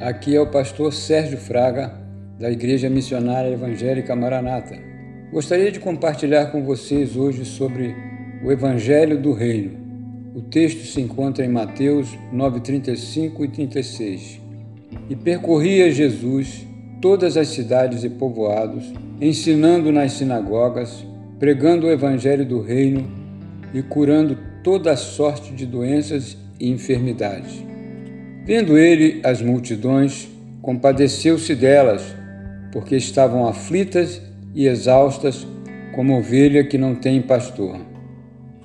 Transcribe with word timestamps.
Aqui 0.00 0.36
é 0.36 0.40
o 0.40 0.46
pastor 0.46 0.92
Sérgio 0.92 1.38
Fraga, 1.38 1.92
da 2.38 2.52
Igreja 2.52 2.88
Missionária 2.88 3.50
Evangélica 3.50 4.14
Maranata. 4.14 4.78
Gostaria 5.32 5.72
de 5.72 5.80
compartilhar 5.80 6.52
com 6.52 6.62
vocês 6.62 7.16
hoje 7.16 7.44
sobre 7.44 7.96
o 8.44 8.52
Evangelho 8.52 9.20
do 9.20 9.32
Reino. 9.32 9.76
O 10.36 10.42
texto 10.42 10.86
se 10.86 11.00
encontra 11.00 11.44
em 11.44 11.48
Mateus 11.48 12.16
9, 12.32 12.60
35 12.60 13.44
e 13.44 13.48
36. 13.48 14.40
E 15.10 15.16
percorria 15.16 15.90
Jesus 15.90 16.64
todas 17.02 17.36
as 17.36 17.48
cidades 17.48 18.04
e 18.04 18.08
povoados, 18.08 18.84
ensinando 19.20 19.90
nas 19.90 20.12
sinagogas, 20.12 21.04
pregando 21.40 21.88
o 21.88 21.90
Evangelho 21.90 22.46
do 22.46 22.62
Reino 22.62 23.04
e 23.74 23.82
curando 23.82 24.38
toda 24.62 24.94
sorte 24.94 25.52
de 25.52 25.66
doenças 25.66 26.36
e 26.60 26.70
enfermidades. 26.70 27.66
Vendo 28.48 28.78
ele 28.78 29.20
as 29.24 29.42
multidões, 29.42 30.26
compadeceu-se 30.62 31.54
delas, 31.54 32.16
porque 32.72 32.96
estavam 32.96 33.46
aflitas 33.46 34.22
e 34.54 34.66
exaustas, 34.66 35.46
como 35.94 36.16
ovelha 36.16 36.64
que 36.64 36.78
não 36.78 36.94
tem 36.94 37.20
pastor. 37.20 37.78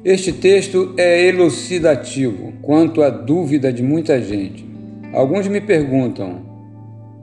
Este 0.05 0.31
texto 0.31 0.93
é 0.97 1.27
elucidativo 1.27 2.53
quanto 2.61 3.01
à 3.01 3.09
dúvida 3.09 3.73
de 3.73 3.83
muita 3.83 4.21
gente. 4.21 4.65
Alguns 5.11 5.49
me 5.49 5.59
perguntam: 5.59 6.45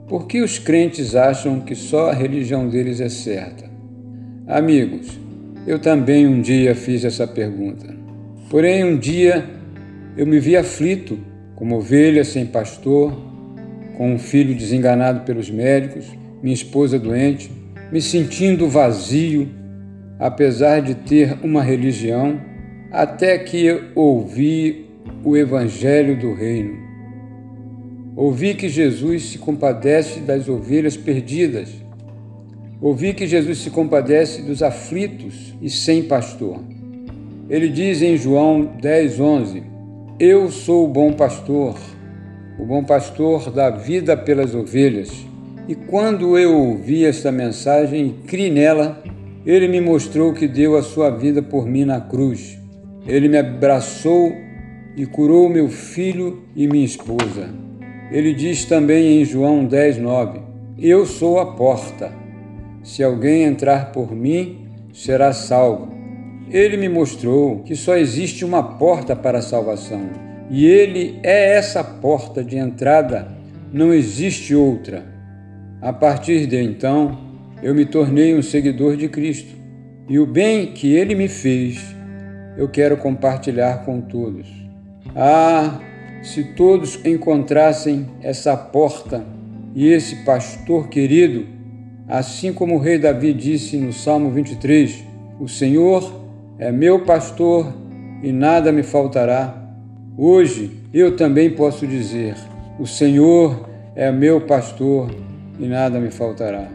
por 0.07 0.27
que 0.27 0.39
os 0.39 0.59
crentes 0.59 1.15
acham 1.15 1.61
que 1.61 1.73
só 1.73 2.11
a 2.11 2.13
religião 2.13 2.69
deles 2.69 3.01
é 3.01 3.09
certa? 3.09 3.71
Amigos, 4.45 5.19
eu 5.65 5.79
também 5.79 6.27
um 6.27 6.39
dia 6.39 6.75
fiz 6.75 7.03
essa 7.05 7.25
pergunta. 7.25 7.87
Porém, 8.51 8.83
um 8.83 8.99
dia 8.99 9.49
eu 10.15 10.27
me 10.27 10.39
vi 10.39 10.55
aflito, 10.55 11.30
como 11.61 11.75
ovelha 11.75 12.23
sem 12.23 12.43
pastor, 12.43 13.15
com 13.95 14.15
um 14.15 14.17
filho 14.17 14.55
desenganado 14.55 15.21
pelos 15.25 15.51
médicos, 15.51 16.07
minha 16.41 16.55
esposa 16.55 16.97
doente, 16.97 17.51
me 17.91 18.01
sentindo 18.01 18.67
vazio, 18.67 19.47
apesar 20.17 20.81
de 20.81 20.95
ter 20.95 21.37
uma 21.43 21.61
religião, 21.61 22.41
até 22.91 23.37
que 23.37 23.79
ouvi 23.93 24.87
o 25.23 25.37
Evangelho 25.37 26.19
do 26.19 26.33
Reino. 26.33 26.79
Ouvi 28.15 28.55
que 28.55 28.67
Jesus 28.67 29.25
se 29.25 29.37
compadece 29.37 30.21
das 30.21 30.49
ovelhas 30.49 30.97
perdidas. 30.97 31.69
Ouvi 32.81 33.13
que 33.13 33.27
Jesus 33.27 33.59
se 33.59 33.69
compadece 33.69 34.41
dos 34.41 34.63
aflitos 34.63 35.53
e 35.61 35.69
sem 35.69 36.01
pastor. 36.01 36.59
Ele 37.47 37.69
diz 37.69 38.01
em 38.01 38.17
João 38.17 38.65
10, 38.81 39.19
11: 39.19 39.70
Eu 40.23 40.51
sou 40.51 40.85
o 40.85 40.87
bom 40.87 41.13
pastor, 41.13 41.75
o 42.59 42.63
bom 42.63 42.83
pastor 42.83 43.49
dá 43.49 43.71
vida 43.71 44.15
pelas 44.15 44.53
ovelhas. 44.53 45.09
E 45.67 45.73
quando 45.73 46.37
eu 46.37 46.55
ouvi 46.55 47.05
esta 47.05 47.31
mensagem 47.31 48.05
e 48.05 48.27
criei 48.27 48.51
nela, 48.51 49.01
ele 49.43 49.67
me 49.67 49.81
mostrou 49.81 50.31
que 50.31 50.47
deu 50.47 50.77
a 50.77 50.83
sua 50.83 51.09
vida 51.09 51.41
por 51.41 51.65
mim 51.65 51.85
na 51.85 51.99
cruz. 51.99 52.55
Ele 53.07 53.27
me 53.27 53.37
abraçou 53.39 54.31
e 54.95 55.07
curou 55.07 55.49
meu 55.49 55.69
filho 55.69 56.43
e 56.55 56.67
minha 56.67 56.85
esposa. 56.85 57.49
Ele 58.11 58.31
diz 58.35 58.63
também 58.65 59.19
em 59.19 59.25
João 59.25 59.65
10, 59.65 59.97
9: 59.97 60.39
Eu 60.77 61.03
sou 61.03 61.39
a 61.39 61.47
porta. 61.55 62.13
Se 62.83 63.03
alguém 63.03 63.45
entrar 63.45 63.91
por 63.91 64.15
mim, 64.15 64.67
será 64.93 65.33
salvo 65.33 66.00
ele 66.51 66.75
me 66.75 66.89
mostrou 66.89 67.59
que 67.59 67.75
só 67.75 67.95
existe 67.97 68.43
uma 68.43 68.61
porta 68.61 69.15
para 69.15 69.39
a 69.39 69.41
salvação 69.41 70.09
e 70.49 70.65
ele 70.65 71.17
é 71.23 71.55
essa 71.55 71.81
porta 71.81 72.43
de 72.43 72.57
entrada, 72.57 73.29
não 73.71 73.93
existe 73.93 74.53
outra. 74.53 75.05
A 75.81 75.93
partir 75.93 76.45
de 76.45 76.61
então, 76.61 77.17
eu 77.63 77.73
me 77.73 77.85
tornei 77.85 78.35
um 78.35 78.41
seguidor 78.41 78.97
de 78.97 79.07
Cristo 79.07 79.55
e 80.09 80.19
o 80.19 80.25
bem 80.25 80.73
que 80.73 80.93
ele 80.93 81.15
me 81.15 81.29
fez, 81.29 81.95
eu 82.57 82.67
quero 82.67 82.97
compartilhar 82.97 83.85
com 83.85 84.01
todos. 84.01 84.45
Ah, 85.15 85.79
se 86.21 86.43
todos 86.43 86.99
encontrassem 87.05 88.07
essa 88.21 88.57
porta 88.57 89.23
e 89.73 89.87
esse 89.87 90.17
pastor 90.25 90.89
querido, 90.89 91.47
assim 92.09 92.51
como 92.51 92.75
o 92.75 92.79
rei 92.79 92.99
Davi 92.99 93.33
disse 93.33 93.77
no 93.77 93.93
Salmo 93.93 94.29
23, 94.31 95.05
o 95.39 95.47
Senhor 95.47 96.21
é 96.61 96.71
meu 96.71 96.99
pastor 96.99 97.73
e 98.21 98.31
nada 98.31 98.71
me 98.71 98.83
faltará. 98.83 99.51
Hoje 100.15 100.71
eu 100.93 101.15
também 101.15 101.49
posso 101.49 101.87
dizer: 101.87 102.35
O 102.79 102.85
Senhor 102.85 103.67
é 103.95 104.11
meu 104.11 104.41
pastor 104.41 105.09
e 105.59 105.65
nada 105.65 105.99
me 105.99 106.11
faltará. 106.11 106.67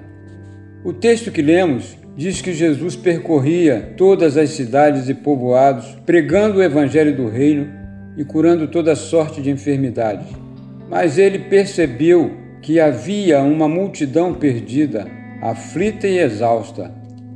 O 0.84 0.92
texto 0.92 1.30
que 1.30 1.40
lemos 1.40 1.96
diz 2.16 2.40
que 2.40 2.52
Jesus 2.52 2.96
percorria 2.96 3.94
todas 3.96 4.36
as 4.36 4.50
cidades 4.50 5.08
e 5.08 5.14
povoados, 5.14 5.96
pregando 6.04 6.58
o 6.58 6.62
evangelho 6.64 7.16
do 7.16 7.28
reino 7.28 7.68
e 8.16 8.24
curando 8.24 8.66
toda 8.66 8.96
sorte 8.96 9.40
de 9.40 9.50
enfermidades. 9.50 10.26
Mas 10.90 11.16
ele 11.16 11.38
percebeu 11.38 12.32
que 12.60 12.80
havia 12.80 13.40
uma 13.40 13.68
multidão 13.68 14.34
perdida, 14.34 15.06
aflita 15.40 16.08
e 16.08 16.18
exausta, 16.18 16.90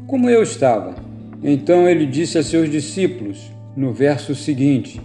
como 0.09 0.29
eu 0.29 0.43
estava. 0.43 1.10
Então 1.43 1.89
ele 1.89 2.07
disse 2.07 2.39
a 2.39 2.43
seus 2.43 2.71
discípulos, 2.71 3.51
no 3.77 3.93
verso 3.93 4.35
seguinte: 4.35 5.01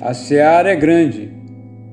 A 0.00 0.14
seara 0.14 0.70
é 0.70 0.76
grande, 0.76 1.30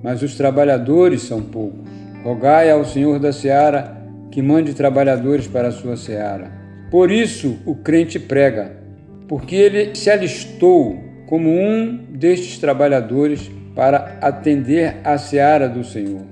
mas 0.04 0.22
os 0.22 0.36
trabalhadores 0.36 1.24
são 1.24 1.42
poucos. 1.42 1.90
Rogai 2.24 2.70
ao 2.70 2.86
Senhor 2.86 3.20
da 3.20 3.34
seara 3.34 3.98
que 4.32 4.42
mande 4.42 4.74
trabalhadores 4.74 5.48
para 5.48 5.70
a 5.70 5.72
sua 5.72 5.98
seara. 5.98 6.52
Por 6.92 7.10
isso 7.10 7.58
o 7.66 7.76
crente 7.76 8.20
prega, 8.20 8.74
porque 9.28 9.56
ele 9.56 9.96
se 9.96 10.10
alistou 10.10 11.00
como 11.26 11.50
um 11.50 11.98
destes 12.12 12.60
trabalhadores 12.60 13.50
para 13.74 14.18
atender 14.22 14.98
à 15.04 15.18
seara 15.18 15.68
do 15.68 15.84
Senhor. 15.84 16.26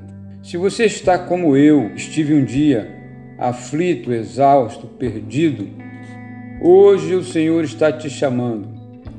Se 0.44 0.58
você 0.58 0.86
está 0.86 1.18
como 1.18 1.56
eu, 1.56 1.92
estive 1.96 2.34
um 2.34 2.44
dia, 2.44 2.90
aflito, 3.38 4.12
exausto, 4.12 4.88
perdido, 4.88 5.68
Hoje 6.62 7.16
o 7.16 7.24
Senhor 7.24 7.64
está 7.64 7.90
te 7.90 8.10
chamando. 8.10 8.68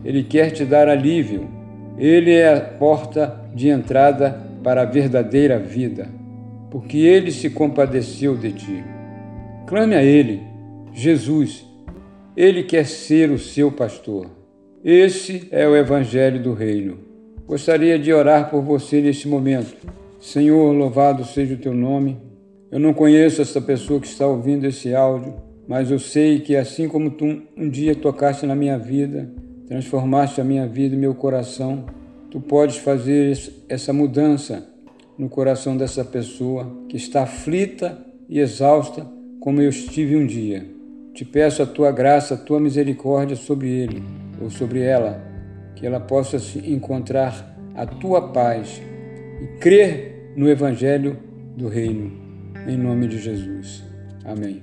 Ele 0.04 0.22
quer 0.22 0.50
te 0.50 0.62
dar 0.62 0.88
alívio. 0.88 1.48
Ele 1.96 2.34
é 2.34 2.52
a 2.52 2.60
porta 2.60 3.40
de 3.54 3.68
entrada 3.70 4.38
para 4.62 4.82
a 4.82 4.84
verdadeira 4.84 5.58
vida, 5.58 6.06
porque 6.70 6.98
ele 6.98 7.32
se 7.32 7.48
compadeceu 7.48 8.36
de 8.36 8.52
ti. 8.52 8.84
Clame 9.66 9.94
a 9.94 10.02
ele, 10.02 10.42
Jesus. 10.92 11.66
Ele 12.36 12.62
quer 12.62 12.84
ser 12.84 13.30
o 13.30 13.38
seu 13.38 13.72
pastor. 13.72 14.26
Esse 14.84 15.48
é 15.50 15.66
o 15.66 15.74
evangelho 15.74 16.42
do 16.42 16.52
reino. 16.52 16.98
Gostaria 17.46 17.98
de 17.98 18.12
orar 18.12 18.50
por 18.50 18.60
você 18.60 19.00
neste 19.00 19.26
momento. 19.26 19.76
Senhor, 20.20 20.72
louvado 20.72 21.24
seja 21.24 21.54
o 21.54 21.58
teu 21.58 21.72
nome. 21.72 22.18
Eu 22.70 22.78
não 22.78 22.92
conheço 22.92 23.40
essa 23.40 23.62
pessoa 23.62 23.98
que 23.98 24.06
está 24.06 24.26
ouvindo 24.26 24.66
esse 24.66 24.94
áudio 24.94 25.50
mas 25.70 25.88
eu 25.88 26.00
sei 26.00 26.41
que 26.41 26.56
assim 26.56 26.88
como 26.88 27.12
tu 27.12 27.42
um 27.56 27.70
dia 27.70 27.94
tocaste 27.94 28.44
na 28.44 28.56
minha 28.56 28.76
vida, 28.76 29.31
transformaste 29.69 30.41
a 30.41 30.44
minha 30.44 30.66
vida 30.66 30.97
e 30.97 30.98
meu 30.98 31.14
coração, 31.14 31.84
tu 32.28 32.41
podes 32.41 32.78
fazer 32.78 33.38
essa 33.69 33.92
mudança 33.92 34.69
no 35.16 35.28
coração 35.28 35.76
dessa 35.76 36.04
pessoa 36.04 36.69
que 36.88 36.97
está 36.97 37.22
aflita 37.22 37.97
e 38.28 38.41
exausta 38.41 39.06
como 39.38 39.62
eu 39.62 39.69
estive 39.70 40.16
um 40.16 40.26
dia. 40.26 40.66
Te 41.14 41.25
peço 41.25 41.62
a 41.62 41.66
tua 41.66 41.92
graça, 41.92 42.34
a 42.34 42.37
tua 42.37 42.58
misericórdia 42.58 43.37
sobre 43.37 43.69
ele 43.69 44.02
ou 44.43 44.50
sobre 44.50 44.81
ela, 44.81 45.22
que 45.76 45.87
ela 45.87 46.00
possa 46.00 46.37
encontrar 46.67 47.56
a 47.76 47.87
tua 47.87 48.32
paz 48.32 48.82
e 49.40 49.61
crer 49.61 50.32
no 50.34 50.50
evangelho 50.50 51.17
do 51.56 51.69
reino. 51.69 52.11
Em 52.67 52.76
nome 52.76 53.06
de 53.06 53.20
Jesus. 53.20 53.84
Amém. 54.25 54.62